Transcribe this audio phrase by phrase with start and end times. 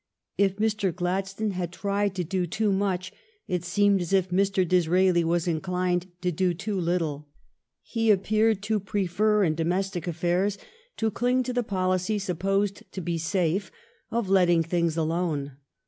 [0.35, 0.91] If Mr.
[0.95, 3.13] Gladstone had tried to do too much,
[3.47, 4.67] it seemed as if Mr.
[4.67, 7.27] Disraeli were inclined to do too little.
[7.83, 10.57] He appeared to prefer in domestic affairs
[10.97, 13.71] to cling to the policy, supposed to be safe,
[14.09, 15.57] of letting things alone.